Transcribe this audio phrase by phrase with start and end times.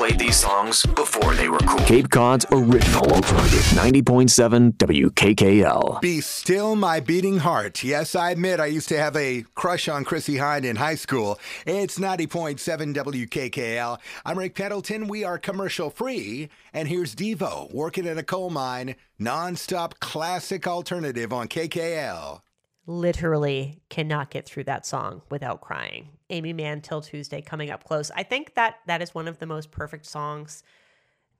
[0.00, 1.78] played these songs before they were cool.
[1.80, 6.00] Cape Cod's original alternative 90.7 WKKL.
[6.00, 7.84] Be Still My Beating Heart.
[7.84, 11.38] Yes, I admit I used to have a crush on Chrissie Hynde in high school.
[11.66, 13.98] It's 90.7 WKKL.
[14.24, 15.06] I'm Rick Pendleton.
[15.06, 16.48] We are commercial free.
[16.72, 22.40] And here's Devo working at a coal mine, non-stop classic alternative on KKL
[22.86, 26.08] literally cannot get through that song without crying.
[26.30, 28.10] Aimee Mann 'Til Tuesday coming up close.
[28.12, 30.62] I think that that is one of the most perfect songs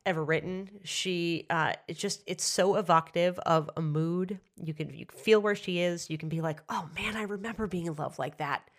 [0.07, 0.81] ever written.
[0.85, 4.39] She uh it's just it's so evocative of a mood.
[4.63, 6.09] You can you feel where she is.
[6.11, 8.70] You can be like, "Oh man, I remember being in love like that."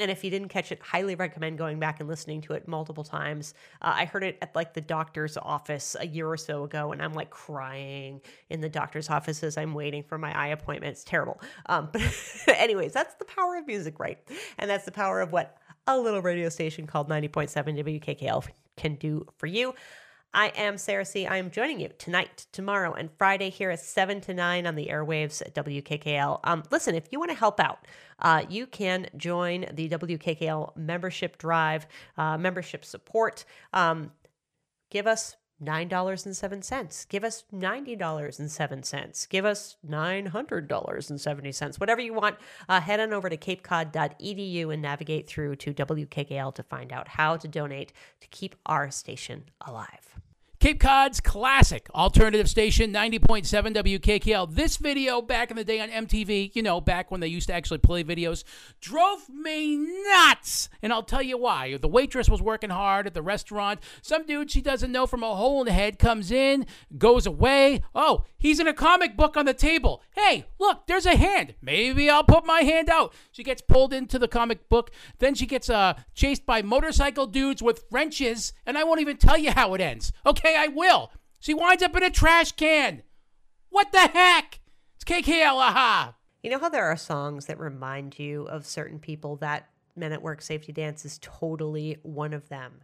[0.00, 3.04] And if you didn't catch it, highly recommend going back and listening to it multiple
[3.04, 3.52] times.
[3.82, 7.02] Uh, I heard it at like the doctor's office a year or so ago, and
[7.02, 10.92] I'm like crying in the doctor's office as I'm waiting for my eye appointment.
[10.92, 11.40] It's terrible.
[11.66, 12.02] Um, but,
[12.56, 14.18] anyways, that's the power of music, right?
[14.58, 18.46] And that's the power of what a little radio station called 90.7 WKKL
[18.76, 19.74] can do for you.
[20.34, 21.26] I am Sarah C.
[21.26, 24.86] I am joining you tonight, tomorrow, and Friday here at 7 to 9 on the
[24.86, 26.40] airwaves at WKKL.
[26.44, 27.86] Um, listen, if you want to help out,
[28.18, 33.44] uh, you can join the WKKL membership drive, uh, membership support.
[33.74, 34.12] Um,
[34.90, 37.08] give us $9.07.
[37.08, 39.28] Give us $90.07.
[39.28, 41.78] Give us $900.70.
[41.78, 42.36] Whatever you want,
[42.70, 47.36] uh, head on over to capecod.edu and navigate through to WKKL to find out how
[47.36, 50.21] to donate to keep our station alive.
[50.62, 54.54] Cape Cod's classic alternative station, 90.7 WKKL.
[54.54, 57.52] This video back in the day on MTV, you know, back when they used to
[57.52, 58.44] actually play videos,
[58.80, 60.68] drove me nuts.
[60.80, 61.76] And I'll tell you why.
[61.78, 63.80] The waitress was working hard at the restaurant.
[64.02, 67.82] Some dude she doesn't know from a hole in the head comes in, goes away.
[67.92, 70.00] Oh, he's in a comic book on the table.
[70.12, 71.54] Hey, look, there's a hand.
[71.60, 73.12] Maybe I'll put my hand out.
[73.32, 74.92] She gets pulled into the comic book.
[75.18, 79.36] Then she gets uh, chased by motorcycle dudes with wrenches, and I won't even tell
[79.36, 80.12] you how it ends.
[80.24, 80.51] Okay?
[80.56, 81.10] I will.
[81.40, 83.02] She winds up in a trash can.
[83.70, 84.60] What the heck?
[84.96, 86.14] It's KKL, aha.
[86.42, 90.22] You know how there are songs that remind you of certain people that Men at
[90.22, 92.82] Work Safety Dance is totally one of them.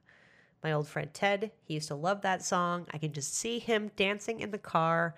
[0.62, 2.86] My old friend Ted, he used to love that song.
[2.92, 5.14] I can just see him dancing in the car,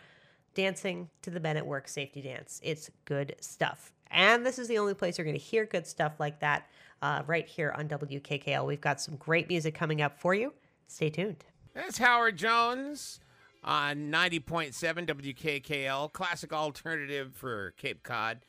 [0.55, 2.61] dancing to the Men at Work Safety Dance.
[2.63, 3.93] It's good stuff.
[4.11, 6.69] And this is the only place you're going to hear good stuff like that
[7.01, 8.67] uh, right here on WKKL.
[8.67, 10.53] We've got some great music coming up for you.
[10.87, 11.45] Stay tuned.
[11.75, 13.21] That's Howard Jones
[13.63, 14.75] on 90.7
[15.07, 18.41] WKKL, classic alternative for Cape Cod.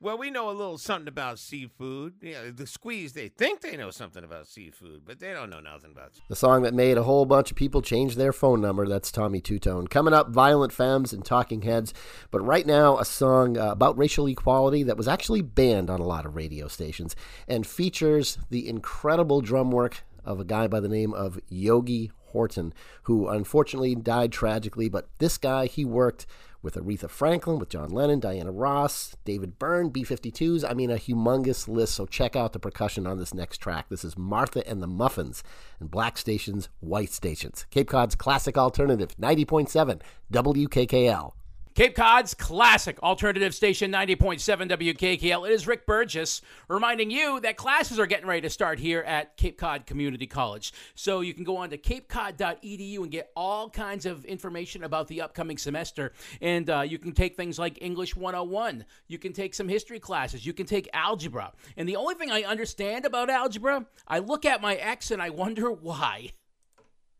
[0.00, 2.14] Well, we know a little something about seafood.
[2.22, 5.92] Yeah, the squeeze, they think they know something about seafood, but they don't know nothing
[5.92, 8.88] about The song that made a whole bunch of people change their phone number.
[8.88, 9.88] That's Tommy Tutone.
[9.88, 11.94] Coming up, Violent Femmes and Talking Heads.
[12.32, 16.06] But right now, a song uh, about racial equality that was actually banned on a
[16.06, 17.14] lot of radio stations
[17.46, 22.72] and features the incredible drum work of a guy by the name of Yogi Horton,
[23.04, 24.88] who unfortunately died tragically.
[24.88, 26.26] But this guy, he worked
[26.62, 30.68] with Aretha Franklin, with John Lennon, Diana Ross, David Byrne, B 52s.
[30.68, 31.94] I mean, a humongous list.
[31.94, 33.88] So check out the percussion on this next track.
[33.88, 35.42] This is Martha and the Muffins
[35.80, 37.66] and Black Stations, White Stations.
[37.70, 40.00] Cape Cod's classic alternative, 90.7
[40.32, 41.32] WKKL.
[41.74, 45.48] Cape Cod's classic alternative station 90.7 WKKL.
[45.48, 49.38] It is Rick Burgess reminding you that classes are getting ready to start here at
[49.38, 50.74] Cape Cod Community College.
[50.94, 55.22] So you can go on to capecod.edu and get all kinds of information about the
[55.22, 56.12] upcoming semester.
[56.42, 58.84] And uh, you can take things like English 101.
[59.08, 60.44] You can take some history classes.
[60.44, 61.52] You can take algebra.
[61.78, 65.30] And the only thing I understand about algebra, I look at my ex and I
[65.30, 66.32] wonder why.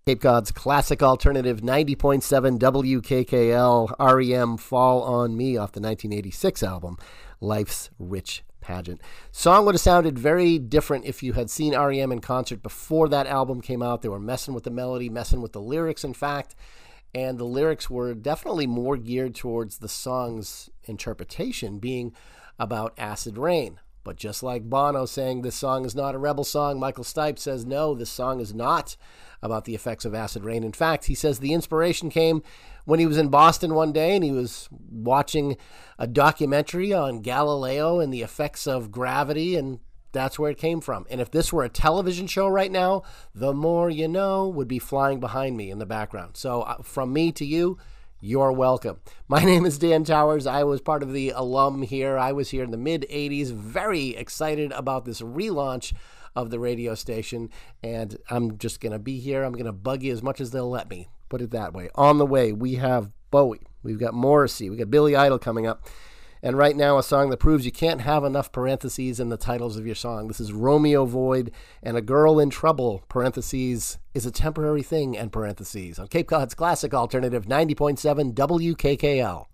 [0.05, 6.99] Cape Cod's classic alternative 90.7 WKKL REM Fall on Me off the 1986 album
[7.41, 9.01] Life's Rich Pageant.
[9.31, 13.29] Song would have sounded very different if you had seen REM in concert before that
[13.29, 14.03] album came out.
[14.03, 16.57] They were messing with the melody, messing with the lyrics, in fact,
[17.15, 22.13] and the lyrics were definitely more geared towards the song's interpretation being
[22.59, 23.79] about acid rain.
[24.05, 27.65] But just like Bono saying this song is not a rebel song, Michael Stipe says
[27.65, 28.97] no, this song is not
[29.43, 30.65] about the effects of acid rain.
[30.65, 32.43] In fact, he says the inspiration came
[32.85, 35.57] when he was in Boston one day and he was watching
[35.99, 39.81] a documentary on Galileo and the effects of gravity, and
[40.13, 41.07] that's where it came from.
[41.11, 43.03] And if this were a television show right now,
[43.35, 46.37] the more you know would be flying behind me in the background.
[46.37, 47.79] So, uh, from me to you,
[48.23, 49.01] you're welcome.
[49.27, 50.47] My name is Dan Towers.
[50.47, 52.17] I was part of the alum here.
[52.17, 55.93] I was here in the mid 80s, very excited about this relaunch
[56.37, 57.51] of the radio station.
[57.83, 59.43] And I'm just going to be here.
[59.43, 61.09] I'm going to bug you as much as they'll let me.
[61.29, 61.91] Put it that way.
[61.97, 63.67] On the way, we have Bowie.
[63.83, 64.71] We've got Morrissey.
[64.71, 65.87] We've got Billy Idol coming up.
[66.45, 69.77] And right now, a song that proves you can't have enough parentheses in the titles
[69.77, 70.27] of your song.
[70.27, 71.53] This is Romeo Void
[71.85, 76.57] and A Girl in Trouble, parentheses, is a temporary thing, and parentheses, on Cape Cod's
[76.57, 79.47] classic alternative 90.7 WKKL.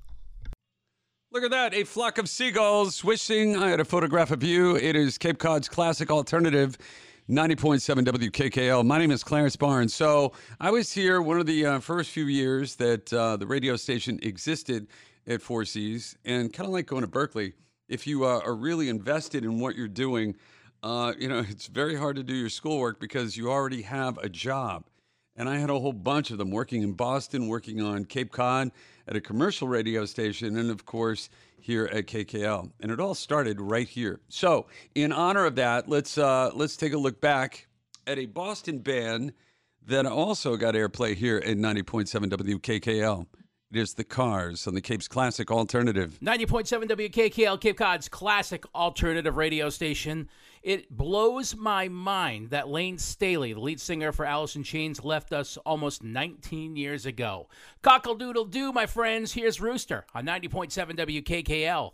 [1.30, 3.54] Look at that, a flock of seagulls swishing.
[3.54, 4.76] I had a photograph of you.
[4.76, 6.78] It is Cape Cod's classic alternative,
[7.28, 8.86] 90.7 WKKL.
[8.86, 9.92] My name is Clarence Barnes.
[9.92, 13.76] So I was here one of the uh, first few years that uh, the radio
[13.76, 14.86] station existed
[15.28, 17.52] at Four Seas, and kind of like going to Berklee,
[17.88, 20.34] if you uh, are really invested in what you're doing,
[20.82, 24.28] uh, you know, it's very hard to do your schoolwork because you already have a
[24.28, 24.84] job.
[25.36, 28.72] And I had a whole bunch of them working in Boston, working on Cape Cod
[29.06, 32.72] at a commercial radio station, and of course here at KKL.
[32.80, 34.20] And it all started right here.
[34.28, 34.66] So,
[34.96, 37.68] in honor of that, let's uh, let's take a look back
[38.08, 39.32] at a Boston band
[39.86, 43.26] that also got airplay here at 90.7 WKKL.
[43.70, 46.18] It is the Cars on the Cape's Classic Alternative.
[46.22, 50.30] 90.7 WKKL, Cape Cod's classic alternative radio station.
[50.62, 55.34] It blows my mind that Layne Staley, the lead singer for Alice in Chains, left
[55.34, 57.48] us almost 19 years ago.
[57.82, 59.34] Cockle doodle doo, my friends.
[59.34, 61.92] Here's Rooster on 90.7 WKKL.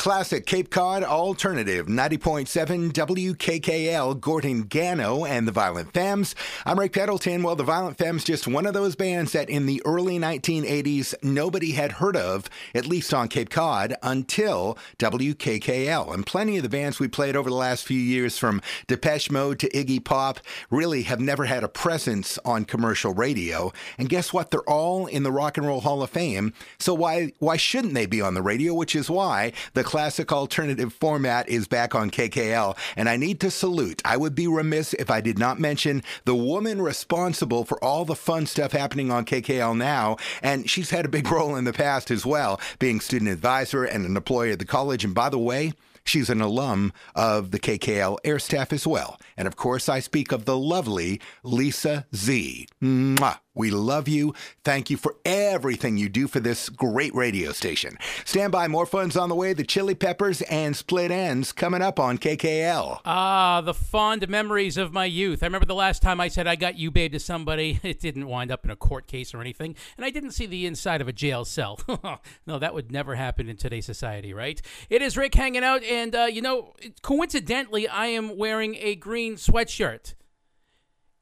[0.00, 6.34] Classic Cape Cod Alternative, 90.7 WKKL, Gordon Gano and the Violent Femmes.
[6.64, 7.42] I'm Rick Pendleton.
[7.42, 11.72] Well, the Violent Femmes, just one of those bands that in the early 1980s nobody
[11.72, 16.14] had heard of, at least on Cape Cod, until WKKL.
[16.14, 19.58] And plenty of the bands we played over the last few years, from Depeche Mode
[19.58, 23.70] to Iggy Pop, really have never had a presence on commercial radio.
[23.98, 24.50] And guess what?
[24.50, 26.54] They're all in the Rock and Roll Hall of Fame.
[26.78, 28.72] So why why shouldn't they be on the radio?
[28.72, 33.50] Which is why the classic alternative format is back on KKL, and I need to
[33.50, 34.00] salute.
[34.04, 38.14] I would be remiss if I did not mention the woman responsible for all the
[38.14, 42.12] fun stuff happening on KKL now, and she's had a big role in the past
[42.12, 45.04] as well, being student advisor and an employee at the college.
[45.04, 45.72] And by the way,
[46.02, 49.20] She's an alum of the KKL air staff as well.
[49.36, 52.68] And of course, I speak of the lovely Lisa Z.
[52.82, 53.38] Mwah.
[53.60, 54.32] We love you.
[54.64, 57.98] Thank you for everything you do for this great radio station.
[58.24, 59.52] Stand by, more fun's on the way.
[59.52, 63.00] The Chili Peppers and Split Enz coming up on KKL.
[63.04, 65.42] Ah, the fond memories of my youth.
[65.42, 67.78] I remember the last time I said I got you babe to somebody.
[67.90, 70.64] It didn't wind up in a court case or anything, and I didn't see the
[70.64, 71.80] inside of a jail cell.
[72.46, 74.62] no, that would never happen in today's society, right?
[74.88, 76.72] It is Rick hanging out, and uh, you know,
[77.02, 80.14] coincidentally, I am wearing a green sweatshirt.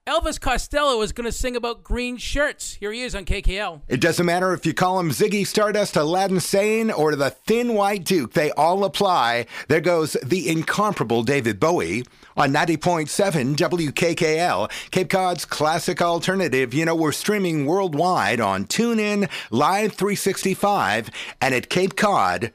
[0.08, 2.72] Elvis Costello is going to sing about green shirts.
[2.72, 3.82] Here he is on KKL.
[3.88, 8.04] It doesn't matter if you call him Ziggy Stardust, Aladdin Sane, or the Thin White
[8.04, 9.44] Duke, they all apply.
[9.68, 12.04] There goes the incomparable David Bowie
[12.38, 16.72] on 90.7 WKKL, Cape Cod's classic alternative.
[16.72, 21.10] You know, we're streaming worldwide on TuneIn, Live 365,
[21.42, 22.52] and at capecod.edu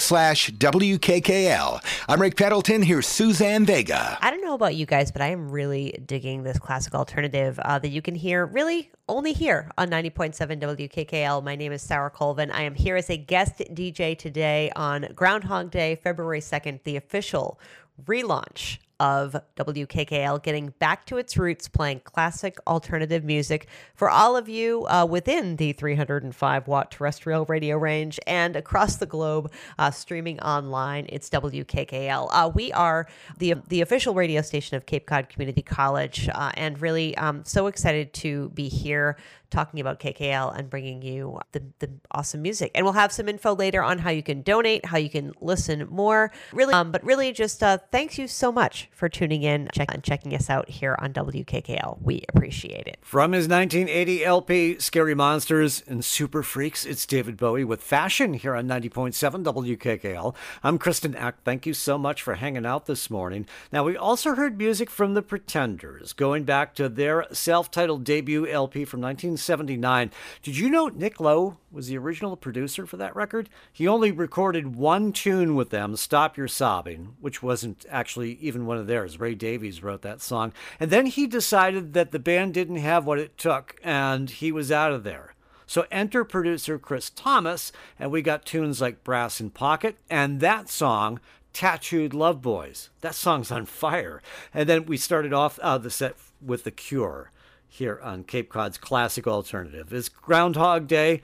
[0.00, 1.84] slash WKKL.
[2.08, 2.82] I'm Rick Pendleton.
[2.82, 4.18] Here's Suzanne Vega.
[4.20, 7.78] I don't know about you guys, but I am really digging this classic alternative uh,
[7.78, 11.42] that you can hear really only here on 90.7 WKKL.
[11.44, 12.50] My name is Sarah Colvin.
[12.50, 17.60] I am here as a guest DJ today on Groundhog Day, February 2nd, the official
[18.04, 24.48] relaunch of WKKL, getting back to its roots, playing classic alternative music for all of
[24.48, 30.38] you uh, within the 305 watt terrestrial radio range and across the globe, uh, streaming
[30.40, 31.06] online.
[31.08, 32.28] It's WKKL.
[32.30, 33.08] Uh, we are
[33.38, 37.66] the the official radio station of Cape Cod Community College, uh, and really um, so
[37.66, 39.16] excited to be here
[39.50, 42.70] talking about KKL and bringing you the, the awesome music.
[42.74, 45.86] And we'll have some info later on how you can donate, how you can listen
[45.90, 46.32] more.
[46.52, 50.02] Really, um, but really, just uh, thanks you so much for tuning in check, and
[50.02, 52.00] checking us out here on WKKL.
[52.00, 52.98] We appreciate it.
[53.02, 58.54] From his 1980 LP, Scary Monsters and Super Freaks, it's David Bowie with Fashion here
[58.54, 60.34] on 90.7 WKKL.
[60.62, 61.42] I'm Kristen Eck.
[61.44, 63.46] Thank you so much for hanging out this morning.
[63.72, 68.46] Now, we also heard music from The Pretenders, going back to their self titled debut
[68.46, 70.10] LP from 19 1979.
[70.42, 73.48] Did you know Nick Lowe was the original producer for that record?
[73.72, 78.76] He only recorded one tune with them, Stop Your Sobbing, which wasn't actually even one
[78.76, 79.18] of theirs.
[79.18, 80.52] Ray Davies wrote that song.
[80.78, 84.70] And then he decided that the band didn't have what it took, and he was
[84.70, 85.34] out of there.
[85.66, 90.68] So enter producer Chris Thomas, and we got tunes like Brass in Pocket and that
[90.68, 91.20] song,
[91.52, 92.90] Tattooed Love Boys.
[93.00, 94.20] That song's on fire.
[94.52, 97.30] And then we started off uh, the set with The Cure
[97.70, 99.92] here on Cape Cod's classic alternative.
[99.92, 101.22] It's Groundhog Day,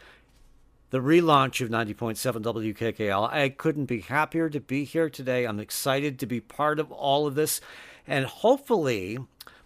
[0.91, 3.31] the relaunch of 90.7 WKKL.
[3.31, 5.45] I couldn't be happier to be here today.
[5.45, 7.61] I'm excited to be part of all of this.
[8.07, 9.19] And hopefully,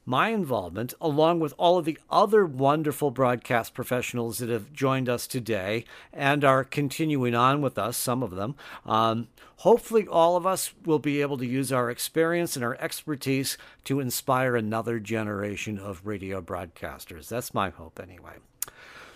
[0.05, 5.27] my involvement, along with all of the other wonderful broadcast professionals that have joined us
[5.27, 8.55] today and are continuing on with us, some of them.
[8.87, 9.29] Um,
[9.59, 14.01] hopefully, all of us will be able to use our experience and our expertise to
[14.01, 17.29] inspire another generation of radio broadcasters.
[17.29, 18.37] That's my hope, anyway.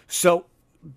[0.06, 0.46] So,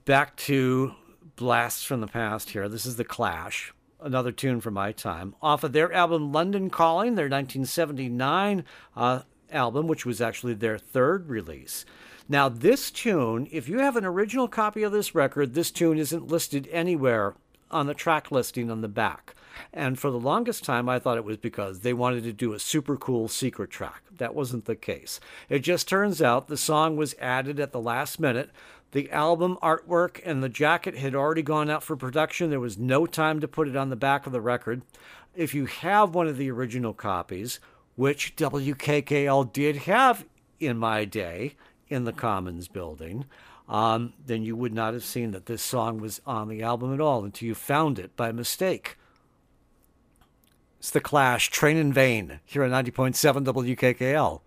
[0.06, 0.94] back to
[1.36, 2.68] blasts from the past here.
[2.68, 7.16] This is The Clash another tune from my time, off of their album London Calling,
[7.16, 8.64] their 1979
[8.96, 11.86] uh, album, which was actually their third release.
[12.30, 16.28] Now, this tune, if you have an original copy of this record, this tune isn't
[16.28, 17.36] listed anywhere
[17.72, 19.34] on the track listing on the back.
[19.74, 22.60] And for the longest time, I thought it was because they wanted to do a
[22.60, 24.04] super cool secret track.
[24.18, 25.20] That wasn't the case.
[25.50, 28.52] It just turns out the song was added at the last minute.
[28.92, 32.50] The album artwork and the jacket had already gone out for production.
[32.50, 34.82] There was no time to put it on the back of the record.
[35.36, 37.60] If you have one of the original copies,
[37.98, 40.24] which WKKL did have
[40.60, 41.56] in my day
[41.90, 43.26] in the Commons building,
[43.68, 47.02] um, then you would not have seen that this song was on the album at
[47.02, 48.98] all until you found it by mistake.
[50.80, 54.42] It's The Clash, Train in Vain, here on 90.7 WKKL,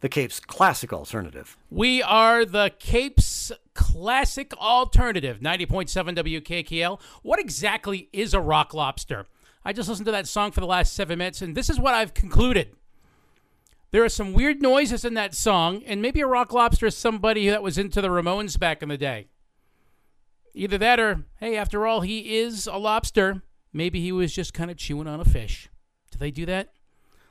[0.00, 1.58] the Cape's classic alternative.
[1.70, 7.00] We are the Cape's classic alternative, 90.7 WKKL.
[7.22, 9.26] What exactly is a rock lobster?
[9.64, 11.94] I just listened to that song for the last seven minutes, and this is what
[11.94, 12.76] I've concluded.
[13.94, 17.48] There are some weird noises in that song, and maybe a rock lobster is somebody
[17.48, 19.28] that was into the Ramones back in the day.
[20.52, 23.44] Either that or, hey, after all, he is a lobster.
[23.72, 25.68] Maybe he was just kind of chewing on a fish.
[26.10, 26.72] Do they do that?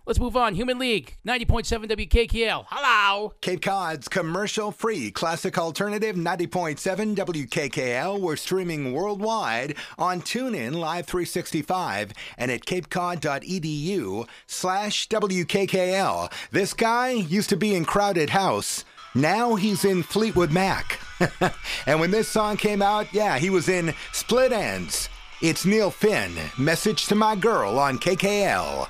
[0.06, 0.56] Let's move on.
[0.56, 2.66] Human League, 90.7 WKKL.
[2.68, 3.34] Hello.
[3.40, 8.20] Cape Cod's commercial free classic alternative 90.7 WKKL.
[8.20, 16.32] We're streaming worldwide on TuneIn Live 365 and at capecod.edu slash WKKL.
[16.52, 18.84] This guy used to be in Crowded House.
[19.16, 21.00] Now he's in Fleetwood Mac.
[21.86, 25.08] and when this song came out, yeah, he was in Split Enz.
[25.42, 26.34] It's Neil Finn.
[26.58, 28.90] Message to my girl on KKL.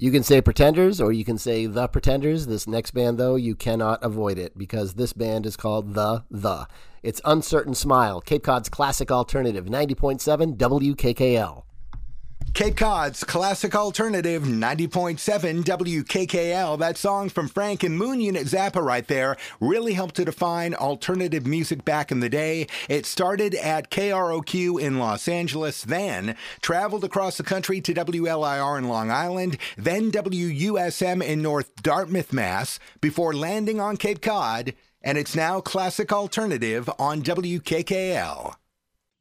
[0.00, 2.46] You can say Pretenders or you can say The Pretenders.
[2.46, 6.68] This next band, though, you cannot avoid it because this band is called The The.
[7.02, 11.64] It's Uncertain Smile, Cape Cod's classic alternative, 90.7 WKKL.
[12.58, 16.76] Cape Cod's classic alternative 90.7 WKKL.
[16.76, 21.46] That song from Frank and Moon Unit Zappa right there really helped to define alternative
[21.46, 22.66] music back in the day.
[22.88, 28.88] It started at KROQ in Los Angeles, then traveled across the country to WLIR in
[28.88, 35.36] Long Island, then WUSM in North Dartmouth, Mass, before landing on Cape Cod, and it's
[35.36, 38.56] now classic alternative on WKKL.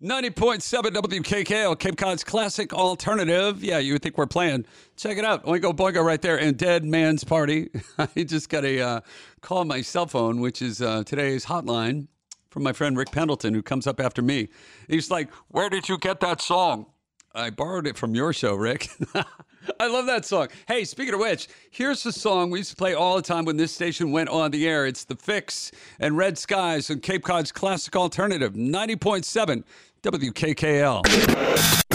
[0.04, 3.64] 90.7 WKKL, Cape Cod's classic alternative.
[3.64, 4.68] Yeah, you would think we're playing.
[4.96, 5.44] Check it out.
[5.46, 7.70] Oingo Boingo right there and Dead Man's Party.
[7.98, 9.02] I just got a uh,
[9.42, 12.10] call on my cell phone, which is uh, today's hotline
[12.52, 14.50] from my friend Rick Pendleton, who comes up after me.
[14.88, 16.86] He's like, Where did you get that song?
[17.34, 18.90] I borrowed it from your show, Rick.
[19.80, 20.48] I love that song.
[20.68, 23.58] Hey, speaking of which, here's the song we used to play all the time when
[23.58, 24.86] this station went on the air.
[24.86, 29.64] It's The Fixx and Red Skies and Cape Cod's classic alternative, 90.7
[30.08, 31.04] WKKL.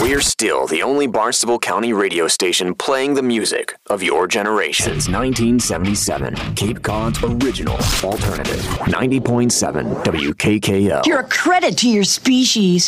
[0.02, 4.84] We're still the only Barnstable County radio station playing the music of your generation.
[4.84, 11.06] Since 1977, Cape Cod's original alternative, 90.7 WKKL.
[11.06, 12.80] You're a credit to your species.